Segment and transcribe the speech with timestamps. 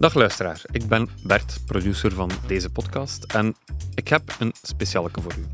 [0.00, 3.56] Dag luisteraar, ik ben Bert, producer van deze podcast en
[3.94, 5.46] ik heb een speciale voor u.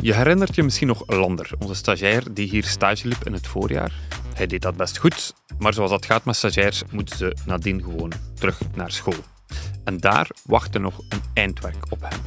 [0.00, 3.92] Je herinnert je misschien nog Lander, onze stagiair die hier stage liep in het voorjaar.
[4.34, 8.12] Hij deed dat best goed, maar zoals dat gaat met stagiairs, moeten ze nadien gewoon
[8.34, 9.24] terug naar school.
[9.84, 12.20] En daar wachtte nog een eindwerk op hem.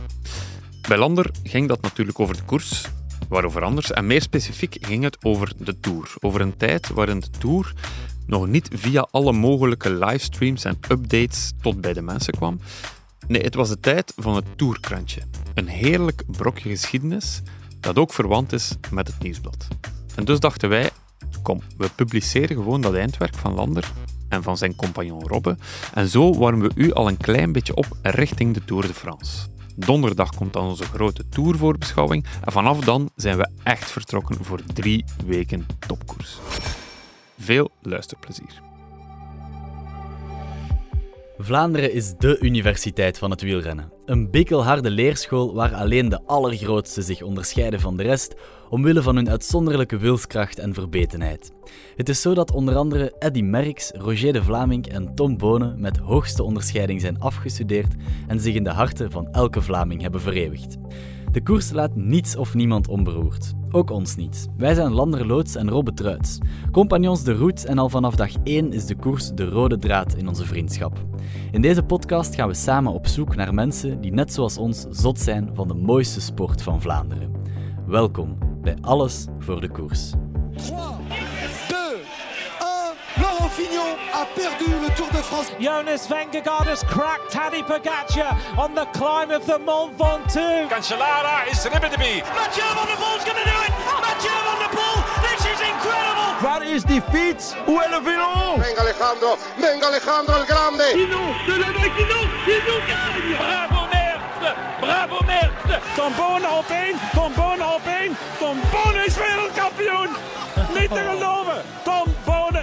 [0.88, 2.86] Bij Lander ging dat natuurlijk over de koers,
[3.30, 3.92] waarover anders.
[3.92, 6.14] En meer specifiek ging het over de Tour.
[6.20, 7.74] Over een tijd waarin de Tour
[8.26, 12.60] nog niet via alle mogelijke livestreams en updates tot bij de mensen kwam.
[13.28, 15.22] Nee, het was de tijd van het Tourkrantje.
[15.54, 17.42] Een heerlijk brokje geschiedenis
[17.80, 19.68] dat ook verwant is met het nieuwsblad.
[20.16, 20.90] En dus dachten wij,
[21.42, 23.92] kom, we publiceren gewoon dat eindwerk van Lander
[24.30, 25.58] en van zijn compagnon Robbe.
[25.94, 29.48] En zo warmen we u al een klein beetje op richting de Tour de France.
[29.76, 35.06] Donderdag komt dan onze grote tourvoorbeschouwing en vanaf dan zijn we echt vertrokken voor drie
[35.26, 36.38] weken topkoers.
[37.38, 38.62] Veel luisterplezier.
[41.38, 43.92] Vlaanderen is dé universiteit van het wielrennen.
[44.06, 48.36] Een bikkelharde leerschool waar alleen de allergrootste zich onderscheiden van de rest
[48.70, 51.52] omwille van hun uitzonderlijke wilskracht en verbetenheid.
[51.96, 55.98] Het is zo dat onder andere Eddy Merckx, Roger de Vlaming en Tom Bonen met
[55.98, 57.94] hoogste onderscheiding zijn afgestudeerd
[58.28, 60.78] en zich in de harten van elke Vlaming hebben vereeuwigd.
[61.36, 63.54] De koers laat niets of niemand onberoerd.
[63.72, 64.48] Ook ons niet.
[64.58, 66.38] Wij zijn Lander Loods en Robbe Truits.
[66.72, 70.28] Compagnons de route en al vanaf dag 1 is de koers de rode draad in
[70.28, 71.06] onze vriendschap.
[71.52, 75.20] In deze podcast gaan we samen op zoek naar mensen die net zoals ons zot
[75.20, 77.32] zijn van de mooiste sport van Vlaanderen.
[77.88, 80.12] Welkom bij Alles voor de Koers.
[83.56, 85.52] 2, 1, Laurent Fignon a perdu le Tour de France.
[85.60, 90.68] Jonas Vingegaard has cracked Tadej Pogacar on the climb of the Mont Ventoux.
[90.70, 92.24] Cancellara is Ribbideby.
[92.36, 93.72] Mathieu van der Poel's going to do it.
[94.02, 96.30] Mathieu van der Poel, this is incredible.
[96.42, 97.56] Waar is die fiets?
[97.68, 98.58] Où est le vélo?
[98.58, 100.88] Venga Alejandro, venga Alejandro el Grande.
[103.38, 105.56] Bravo Merckx, bravo Merckx.
[105.96, 108.18] Tom Bonen op één, Tom Bonen op één.
[108.40, 110.10] Tom Bonen is wereldkampioen.
[110.74, 112.15] Niet te geloven, Tom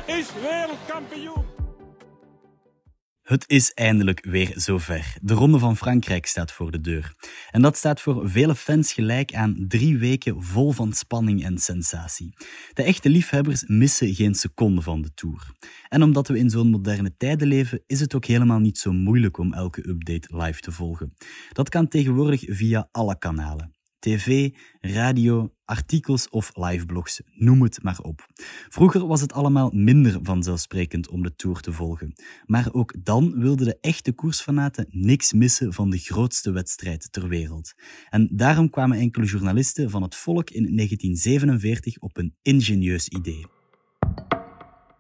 [0.07, 1.45] is wereldkampioen.
[3.23, 5.17] Het is eindelijk weer zover.
[5.23, 7.15] De Ronde van Frankrijk staat voor de deur.
[7.51, 12.35] En dat staat voor vele fans gelijk aan drie weken vol van spanning en sensatie.
[12.73, 15.51] De echte liefhebbers missen geen seconde van de Tour.
[15.89, 19.39] En omdat we in zo'n moderne tijden leven, is het ook helemaal niet zo moeilijk
[19.39, 21.15] om elke update live te volgen.
[21.53, 23.73] Dat kan tegenwoordig via alle kanalen.
[24.03, 28.27] TV, radio, artikels of liveblogs, noem het maar op.
[28.69, 32.13] Vroeger was het allemaal minder vanzelfsprekend om de Tour te volgen.
[32.47, 37.73] Maar ook dan wilden de echte koersfanaten niks missen van de grootste wedstrijd ter wereld.
[38.11, 43.47] En daarom kwamen enkele journalisten van het volk in 1947 op een ingenieus idee.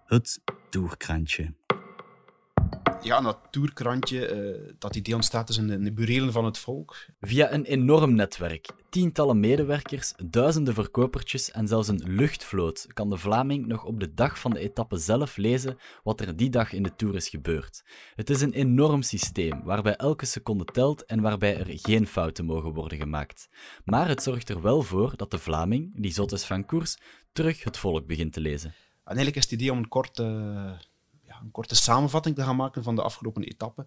[0.06, 1.54] Het Tourkrantje.
[3.02, 6.44] Ja, en dat tourkrantje, eh, dat idee ontstaat dus in de, in de burelen van
[6.44, 7.06] het volk.
[7.20, 13.66] Via een enorm netwerk, tientallen medewerkers, duizenden verkopertjes en zelfs een luchtvloot kan de Vlaming
[13.66, 16.94] nog op de dag van de etappe zelf lezen wat er die dag in de
[16.96, 17.84] Tour is gebeurd.
[18.14, 22.72] Het is een enorm systeem waarbij elke seconde telt en waarbij er geen fouten mogen
[22.72, 23.48] worden gemaakt.
[23.84, 26.98] Maar het zorgt er wel voor dat de Vlaming, die zot is van koers,
[27.32, 28.74] terug het volk begint te lezen.
[29.04, 30.22] En eigenlijk is het idee om een korte,
[31.42, 33.86] een korte samenvatting te gaan maken van de afgelopen etappe.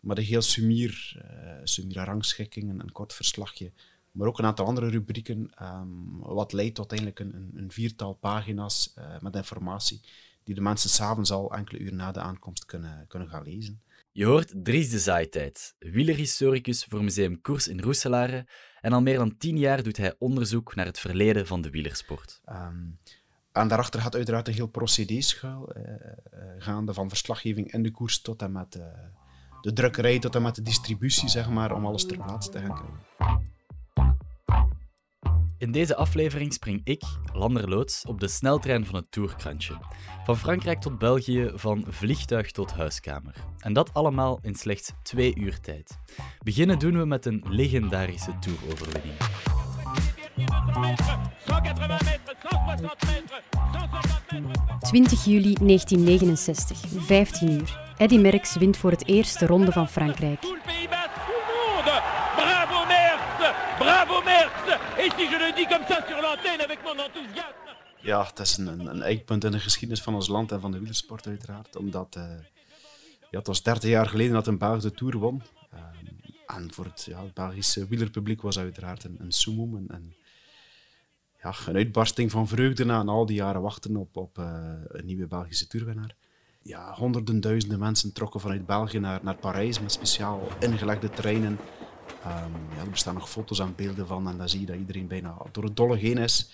[0.00, 3.72] Maar een heel sumier, uh, sumier rangschikking, een, een kort verslagje.
[4.12, 8.92] Maar ook een aantal andere rubrieken, ehm, wat leidt tot eigenlijk een, een, viertal pagina's
[8.94, 10.00] eh, met informatie
[10.44, 13.82] die de mensen s'avonds al enkele uur na de aankomst kunnen, kunnen gaan lezen.
[14.12, 18.46] Je hoort Dries de Zaaitijd, wielerhistoricus voor Museum Koers in Roeselare.
[18.80, 22.40] En al meer dan tien jaar doet hij onderzoek naar het verleden van de wielersport.
[22.44, 22.84] Ehm,
[23.56, 26.00] en daarachter gaat uiteraard een heel procedé schuil, eh, eh,
[26.58, 28.86] gaande van verslaggeving in de koers tot en met eh,
[29.60, 32.74] de drukkerij, tot en met de distributie, zeg maar, om alles ter plaatse te gaan
[32.74, 33.04] krijgen.
[35.58, 37.02] In deze aflevering spring ik,
[37.32, 39.78] Lander Loods, op de sneltrein van het Tourkrantje.
[40.24, 43.34] Van Frankrijk tot België, van vliegtuig tot huiskamer.
[43.58, 45.98] En dat allemaal in slechts twee uur tijd.
[46.44, 49.16] Beginnen doen we met een legendarische Touroverwinning.
[54.80, 57.94] 20 juli 1969, 15 uur.
[57.96, 60.40] Eddy Merckx wint voor het eerst de Ronde van Frankrijk.
[62.36, 64.68] Bravo Merckx, bravo Merckx.
[64.98, 67.54] Et si je le dis comme ça sur l'antenne avec mon enthousiasme.
[68.00, 70.70] Ja, het is een, een, een eikpunt in de geschiedenis van ons land en van
[70.70, 71.76] de wielersport uiteraard.
[71.76, 72.22] Omdat eh,
[73.30, 75.42] ja, het was 30 jaar geleden dat een Belg de Tour won.
[75.70, 79.16] Eh, en voor het, ja, het Belgische wielerpubliek was uiteraard een.
[79.20, 80.14] Een, een,
[81.46, 85.26] ja, een uitbarsting van vreugde na al die jaren wachten op, op eh, een nieuwe
[85.26, 86.14] Belgische toerwinnaar.
[86.62, 91.58] ja, honderden duizenden mensen trokken vanuit België naar, naar Parijs met speciaal ingelegde treinen.
[92.22, 95.06] Ehm, ja, er bestaan nog foto's en beelden van en dan zie je dat iedereen
[95.06, 96.50] bijna door het dolle heen is.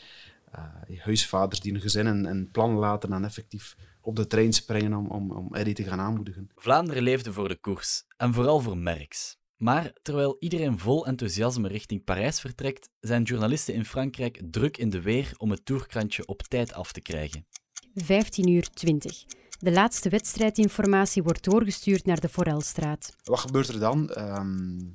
[0.88, 5.06] Uh, huisvaders die hun gezin een, plan laten en effectief op de trein springen om,
[5.06, 6.50] om, om Eddie te gaan aanmoedigen.
[6.56, 9.36] Vlaanderen leefde voor de koers en vooral voor Merckx.
[9.62, 15.00] Maar terwijl iedereen vol enthousiasme richting Parijs vertrekt, zijn journalisten in Frankrijk druk in de
[15.00, 17.46] weer om het toerkrantje op tijd af te krijgen.
[17.94, 19.24] 15 uur 20.
[19.58, 23.16] De laatste wedstrijdinformatie wordt doorgestuurd naar de Forelstraat.
[23.24, 24.10] Wat gebeurt er dan?
[24.18, 24.94] Um,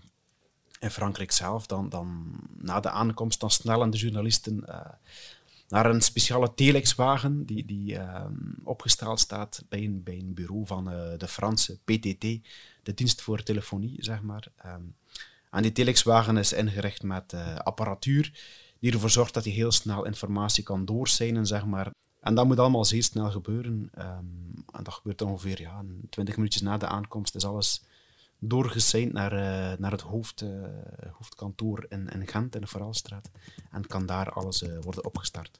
[0.80, 4.80] in Frankrijk zelf, dan, dan na de aankomst, dan snellen de journalisten uh,
[5.68, 8.26] naar een speciale telexwagen die, die uh,
[8.64, 12.22] opgesteld staat bij een, bij een bureau van uh, de Franse PTT,
[12.84, 14.48] de dienst voor telefonie, zeg maar.
[15.52, 17.34] En die telexwagen is ingericht met
[17.64, 18.32] apparatuur
[18.80, 21.92] die ervoor zorgt dat hij heel snel informatie kan doorzijnen, zeg maar.
[22.20, 23.90] En dat moet allemaal zeer snel gebeuren.
[23.98, 27.84] Um, en dat gebeurt ongeveer ja, 20 minuutjes na de aankomst is alles
[28.40, 30.50] doorgeseind naar, uh, naar het hoofd, uh,
[31.12, 33.30] hoofdkantoor in, in Gent, in de Verhaalstraat.
[33.72, 35.60] En kan daar alles uh, worden opgestart.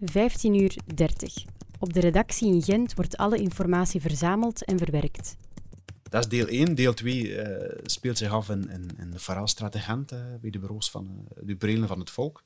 [0.00, 1.44] 15 uur 30.
[1.78, 5.36] Op de redactie in Gent wordt alle informatie verzameld en verwerkt.
[6.02, 6.74] Dat is deel 1.
[6.74, 7.40] Deel 2
[7.82, 10.08] speelt zich af in, in, in de Verhaalstraat in Gent,
[10.40, 12.42] bij de bureaus van de Brelen van het Volk.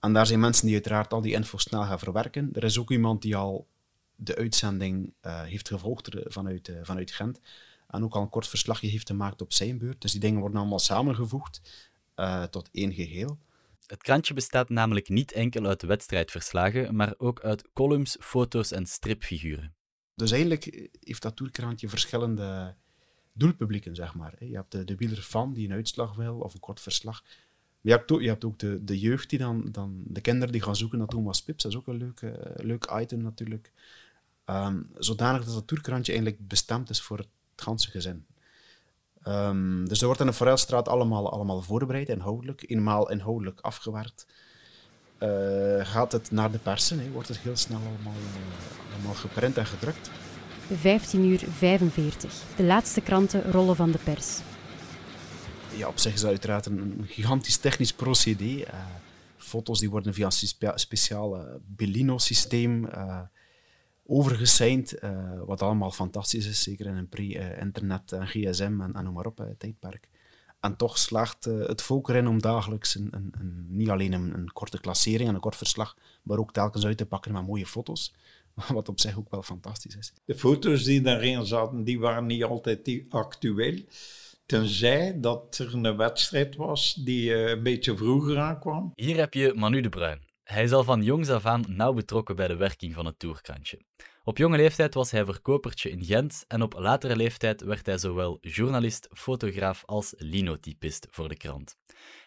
[0.00, 2.50] En daar zijn mensen die uiteraard al die info snel gaan verwerken.
[2.52, 3.66] Er is ook iemand die al
[4.16, 7.40] de uitzending heeft gevolgd vanuit, vanuit Gent
[7.86, 10.00] en ook al een kort verslagje heeft gemaakt op zijn beurt.
[10.00, 11.60] Dus die dingen worden allemaal samengevoegd
[12.16, 13.38] uh, tot één geheel.
[13.86, 19.74] Het krantje bestaat namelijk niet enkel uit wedstrijdverslagen, maar ook uit columns, foto's en stripfiguren.
[20.14, 22.74] Dus eigenlijk heeft dat toerkrantje verschillende
[23.32, 24.44] doelpublieken, zeg maar.
[24.44, 27.22] Je hebt de, de wielerfan die een uitslag wil of een kort verslag.
[27.22, 27.32] Maar
[27.80, 30.62] je hebt ook, je hebt ook de, de jeugd die dan, dan, de kinderen die
[30.62, 31.62] gaan zoeken naar Thomas Pips.
[31.62, 33.72] Dat is ook een leuk, uh, leuk item natuurlijk.
[34.46, 38.26] Um, zodanig dat het toerkrantje eigenlijk bestemd is voor het het ganse gezin.
[39.28, 42.64] Um, dus er wordt in de Forelstraat allemaal, allemaal voorbereid, inhoudelijk.
[42.66, 44.26] Eenmaal inhoudelijk afgewerkt.
[45.18, 49.66] Uh, gaat het naar de persen, wordt het heel snel allemaal, uh, allemaal geprint en
[49.66, 50.10] gedrukt.
[50.80, 52.42] 15 uur 45.
[52.56, 54.38] De laatste kranten rollen van de pers.
[55.76, 58.44] Ja, op zich is dat uiteraard een, gigantisch technisch procedé.
[58.44, 58.66] Uh,
[59.36, 62.88] foto's die worden via een spe speciaal Bellino-systeem
[64.06, 69.12] overgeseind, uh, wat allemaal fantastisch is, zeker in een pre-internet en gsm en, en noem
[69.12, 70.08] maar op, uh, tijdperk.
[70.60, 74.34] En toch slaagt uh, het volk erin om dagelijks een, een, een, niet alleen een,
[74.34, 77.66] een, korte klassering en een kort verslag, maar ook telkens uit te pakken met mooie
[77.66, 78.14] foto's.
[78.72, 80.12] Wat op zich ook wel fantastisch is.
[80.24, 83.78] De foto's die daarin zaten, die waren niet altijd actueel.
[84.46, 88.92] Tenzij dat er een wedstrijd was die een beetje vroeger aankwam.
[88.94, 90.20] Hier heb je Manu de Bruin.
[90.44, 93.80] Hij is al van jongs af aan nauw betrokken bij de werking van het toerkrantje.
[94.24, 98.38] Op jonge leeftijd was hij verkopertje in Gent en op latere leeftijd werd hij zowel
[98.40, 101.76] journalist, fotograaf als linotypist voor de krant.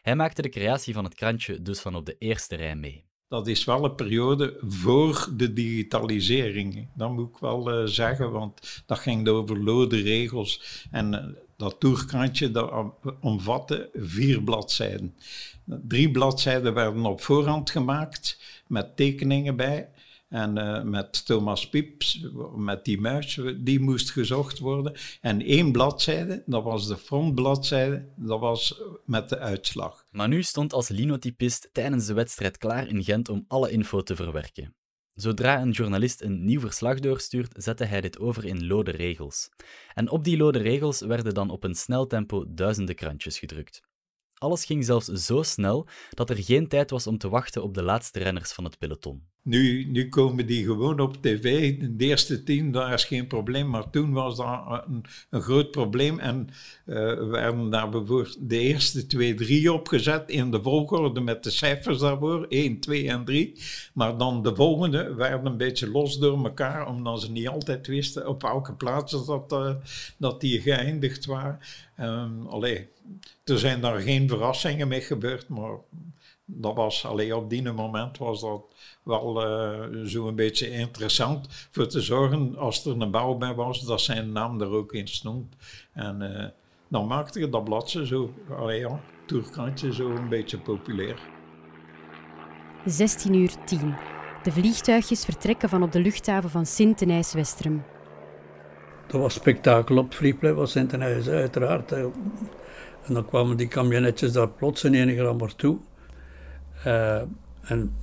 [0.02, 3.06] Hij maakte de creatie van het krantje dus van op de eerste rij mee.
[3.28, 6.90] Dat is wel een periode voor de digitalisering.
[6.96, 10.86] Dat moet ik wel uh, zeggen, want dat ging over lode regels.
[10.92, 11.26] En uh,
[11.58, 15.16] dat toerkrantje dat omvatte vier bladzijden.
[15.66, 19.90] Drie bladzijden werden op voorhand gemaakt met tekeningen bij.
[20.30, 22.26] En uh, met Thomas Pieps,
[22.56, 24.94] met die muis, die moest gezocht worden.
[25.22, 30.06] En één bladzijde, dat was de frontbladzijde, dat was met de uitslag.
[30.12, 34.76] Manu stond als linotypist tijdens de wedstrijd klaar in Gent om alle info te verwerken.
[35.18, 39.50] Zodra een journalist een nieuw verslag doorstuurt, zette hij dit over in lode regels.
[39.94, 43.82] En op die lode regels werden dan op een snel tempo duizenden krantjes gedrukt.
[44.34, 47.84] Alles ging zelfs zo snel dat er geen tijd was om te wachten op de
[47.84, 49.28] laatste renners van het peloton.
[49.48, 51.78] Nu, nu komen die gewoon op tv.
[51.80, 53.70] De eerste tien, daar is geen probleem.
[53.70, 56.20] Maar toen was dat een, een groot probleem.
[56.20, 56.50] En
[56.86, 56.96] uh,
[57.30, 62.46] werden daar bijvoorbeeld de eerste twee, drie opgezet in de volgorde met de cijfers daarvoor.
[62.50, 63.62] 1, 2 en 3.
[63.94, 66.88] Maar dan de volgende werden een beetje los door elkaar.
[66.88, 69.76] Omdat ze niet altijd wisten op welke plaats dat, uh,
[70.18, 71.60] dat die geëindigd waren.
[72.00, 72.88] Um, allee,
[73.44, 75.48] er zijn daar geen verrassingen mee gebeurd.
[75.48, 75.72] Maar
[76.50, 78.62] dat was alleen op die moment was dat
[79.04, 83.82] wel uh, zo een beetje interessant voor te zorgen als er een bouw bij was,
[83.82, 85.56] dat zijn naam er ook in stond.
[85.94, 86.46] En uh,
[86.88, 89.00] dan maakte je dat bladje zo, allee ja,
[89.92, 91.20] zo een beetje populair.
[92.86, 93.96] 16 uur 10.
[94.44, 97.84] De vliegtuigjes vertrekken van op de luchthaven van Sint-Denijs-Westerem.
[99.08, 101.92] Dat was spektakel op het vliegplein van Sint-Denijs, uiteraard.
[101.92, 102.14] En
[103.14, 105.78] dan kwamen die camionetjes daar plots in enige rammer toe.
[106.86, 107.22] Uh,
[107.62, 107.96] en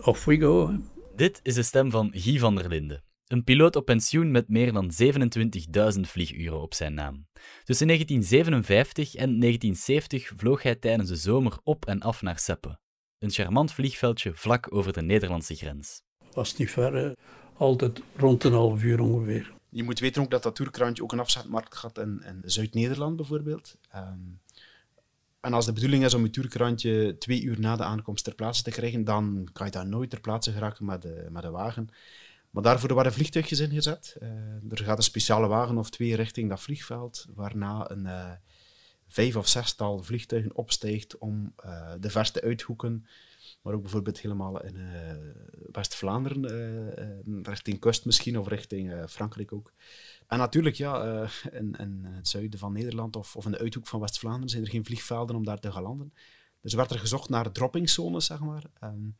[0.00, 0.76] off we go.
[1.16, 3.02] Dit is de stem van Guy van der Linden.
[3.26, 4.90] Een piloot op pensioen met meer dan
[5.94, 7.26] 27.000 vlieguren op zijn naam.
[7.64, 12.78] Tussen 1957 en 1970 vloog hij tijdens de zomer op en af naar Seppe.
[13.18, 16.02] Een charmant vliegveldje vlak over de Nederlandse grens.
[16.32, 17.14] Was niet ver,
[17.56, 19.52] altijd rond een half uur ongeveer.
[19.68, 23.76] Je moet weten ook dat dat toerkrantje ook een afzetmarkt gaat in, in Zuid-Nederland bijvoorbeeld.
[23.90, 24.18] Ehm,
[25.44, 28.62] en als de bedoeling is om je toerkrantje twee uur na de aankomst ter plaatse
[28.62, 31.88] te krijgen, dan kan je daar nooit ter plaatse geraken met de, met de wagen.
[32.50, 34.16] Maar daarvoor waren vliegtuigjes ingezet.
[34.22, 34.28] Uh,
[34.70, 38.30] er gaat een speciale wagen of twee richting dat vliegveld, waarna een uh,
[39.08, 43.06] vijf of zestal vliegtuigen opstijgt om uh, de verste uithoeken,
[43.62, 44.76] maar ook bijvoorbeeld helemaal in
[45.72, 49.72] West-Vlaanderen, richting kust misschien, of richting Frankrijk ook.
[50.26, 54.00] En natuurlijk, ja, in, in, het zuiden van Nederland of, of in de uithoek van
[54.00, 56.12] West-Vlaanderen zijn er geen vliegvelden om daar te gaan landen.
[56.60, 58.62] Dus werd er gezocht naar droppingzones, zeg maar.
[58.82, 59.16] Um,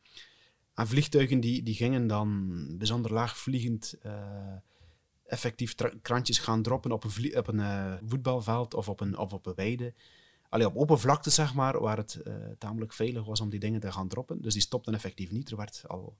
[0.73, 4.13] en vliegtuigen die, die gingen dan bijzonder laagvliegend uh,
[5.25, 9.55] effectief krantjes gaan droppen op een, op een voetbalveld of op een, of op een
[9.55, 9.93] weide.
[10.49, 13.79] Allee, op open vlakte, zeg maar, waar het uh, tamelijk veilig was om die dingen
[13.79, 14.41] te gaan droppen.
[14.41, 15.51] Dus die stopten effectief niet.
[15.51, 16.17] Er werd al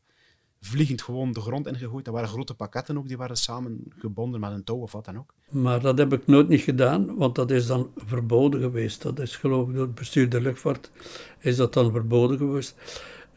[0.65, 2.08] vliegend gewoon de grond ingegooid.
[2.08, 5.17] Er waren grote pakketten ook, die waren samen gebonden met een touw of wat dan
[5.17, 5.34] ook.
[5.50, 9.01] Maar dat heb ik nooit niet gedaan, want dat is dan verboden geweest.
[9.01, 10.91] Dat is geloof ik door het bestuur der luchtvaart
[11.39, 12.75] is dat dan verboden geweest.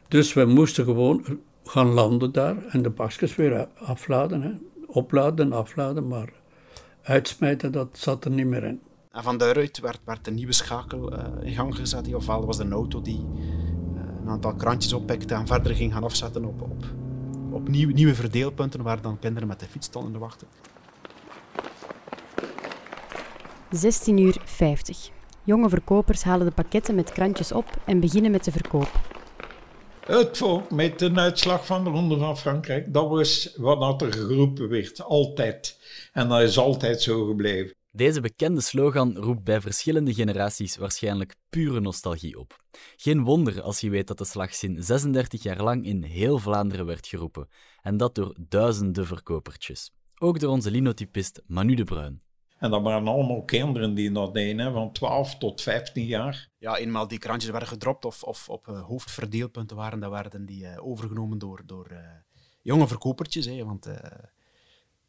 [0.09, 1.25] Dus we moesten gewoon
[1.65, 4.43] gaan landen daar en de pakjes weer afladen.
[4.43, 4.51] Hè.
[4.87, 6.33] Opladen, afladen, maar
[7.03, 8.81] uitsmijten, dat zat er niet meer in.
[9.19, 12.15] En van daaruit werd, werd een nieuwe schakel uh, in gang gezet.
[12.15, 16.45] Ofwel was een auto die uh, een aantal krantjes oppikte en verder ging gaan afzetten
[16.45, 16.85] op, op,
[17.51, 20.49] op nieuw, nieuwe verdeelpunten waar dan kinderen met de fiets stonden te wachten.
[23.71, 25.11] 16 uur 50.
[25.45, 28.91] Jonge verkopers halen de pakketten met krantjes op en beginnen met de verkoop.
[30.01, 34.69] Het volk met de uitslag van de Ronde van Frankrijk, dat was wat er geroepen
[34.69, 35.79] werd, altijd.
[36.13, 37.78] En dat is altijd zo gebleven.
[37.99, 42.65] Deze bekende slogan roept bij verschillende generaties waarschijnlijk pure nostalgie op.
[42.97, 47.07] Geen wonder als je weet dat de slagzin 36 jaar lang in heel Vlaanderen werd
[47.07, 47.49] geroepen,
[47.83, 49.93] en dat door duizenden verkopertjes.
[50.19, 52.23] Ook door onze linotypist Manu de Bruin.
[52.59, 56.49] En dat waren allemaal kinderen die dat deden, van 12 tot 15 jaar.
[56.59, 60.65] Ja, eenmaal die krantjes werden gedropt of, of op uh, hoofdverdeelpunten waren, dan werden die
[60.65, 61.99] uh, overgenomen door, door uh,
[62.63, 63.47] jonge verkopertjes.
[63.47, 63.87] Hè, want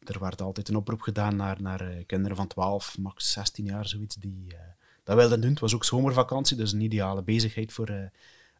[0.04, 4.14] er werd altijd een oproep gedaan naar, naar kinderen van 12, max 16 jaar, zoiets,
[4.14, 4.54] die
[5.04, 5.50] dat wilden doen.
[5.50, 8.10] Het was ook zomervakantie, dus een ideale bezigheid voor,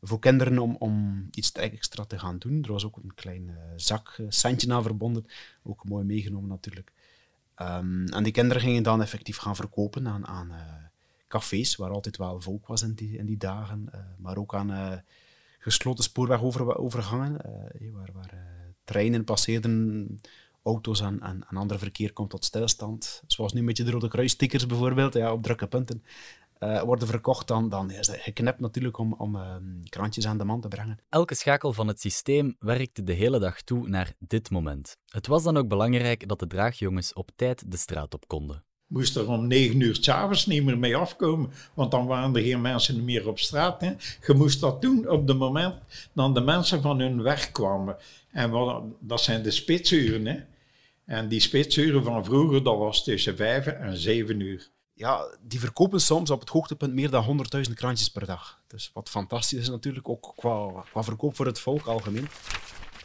[0.02, 2.62] voor kinderen om, om iets extra te gaan doen.
[2.62, 5.26] Er was ook een klein zak, centje aan verbonden,
[5.62, 6.92] ook mooi meegenomen natuurlijk.
[7.56, 10.52] Um, en die kinderen gingen dan effectief gaan verkopen aan, aan
[11.28, 15.02] cafés, waar altijd wel volk was in die, in die dagen, maar ook aan
[15.58, 17.40] gesloten spoorwegovergangen,
[17.92, 18.48] waar, waar
[18.84, 20.20] treinen passeerden,
[20.62, 23.22] auto's en, en, en ander verkeer komt tot stilstand.
[23.26, 26.02] Zoals nu met je de Rode Kruisstickers bijvoorbeeld, ja, op drukke punten
[26.60, 29.56] uh, worden verkocht, dan, dan is het geknipt natuurlijk om, om uh,
[29.88, 30.98] krantjes aan de man te brengen.
[31.08, 34.96] Elke schakel van het systeem werkte de hele dag toe naar dit moment.
[35.06, 38.64] Het was dan ook belangrijk dat de draagjongens op tijd de straat op konden.
[38.86, 42.60] Moest er om negen uur s'avonds niet meer mee afkomen, want dan waren er geen
[42.60, 43.80] mensen meer op straat.
[43.80, 43.92] Hè.
[44.26, 45.74] Je moest dat doen op het moment
[46.12, 47.96] dat de mensen van hun weg kwamen.
[48.32, 50.26] En wat, dat zijn de spitsuren.
[50.26, 50.40] Hè.
[51.04, 54.70] En die spitsuren van vroeger, dat was tussen vijf en zeven uur
[55.00, 58.62] ja, die verkopen soms op het hoogtepunt meer dan 100.000 krantjes per dag.
[58.66, 62.28] Dus wat fantastisch is natuurlijk, ook qua, qua verkoop voor het volk algemeen.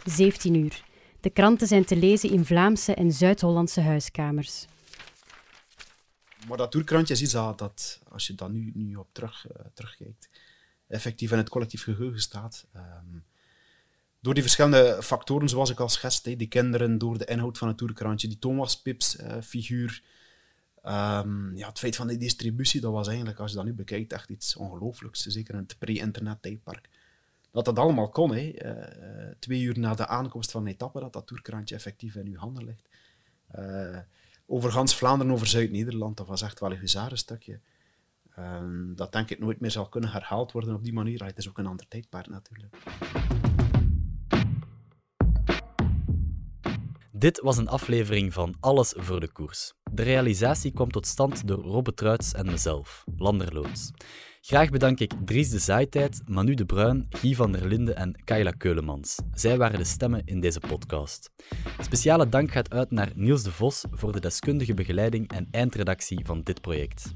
[0.06, 0.84] 17 uur.
[1.20, 4.66] De kranten zijn te lezen in Vlaamse en Zuid-Hollandse huiskamers.
[6.48, 9.66] Maar dat toerkrantje is iets dat, dat als je daar nu, nu op terug, uh,
[9.74, 10.30] terugkijkt,
[10.88, 12.66] effectief in het collectief geheugen staat.
[12.76, 13.26] Um,
[14.26, 17.78] door die verschillende factoren, zoals ik al schetste, die kinderen, door de inhoud van het
[17.78, 20.04] toerkrantje, die Thomas Pips uh, figuur,
[20.88, 24.14] Um, ja, het feit van die distributie, dat was eigenlijk, als je dat nu bekijkt,
[24.14, 25.26] echt iets ongelooflijks.
[25.26, 26.90] Zeker in het pre-internet tijdperk.
[27.52, 28.54] Dat dat allemaal kon, hè.
[28.66, 32.38] Uh, twee uur na de aankomst van een etappe, dat dat toerkrantje effectief in uw
[32.38, 32.90] handen ligt.
[33.60, 33.98] Uh,
[34.46, 37.60] over gans Vlaanderen, over Zuid-Nederland, dat was echt wel een huzarenstukje.
[38.40, 41.26] Um, dat denk ik nooit meer zal kunnen herhaald worden op die manier.
[41.26, 42.76] Het is ook een ander tijdperk natuurlijk.
[47.18, 49.74] Dit was een aflevering van Alles voor de Koers.
[49.92, 53.92] De realisatie kwam tot stand door Robbe Truits en mezelf, Landerloods.
[54.42, 58.52] Graag bedank ik Dries de Zaaitijd, Manu de Bruin, Guy van der Linde en Kayla
[58.52, 59.20] Keulemans.
[59.34, 61.32] Zij waren de stemmen in deze podcast.
[61.80, 66.42] Speciale dank gaat uit naar Niels de Vos voor de deskundige begeleiding en eindredactie van
[66.44, 67.16] dit project.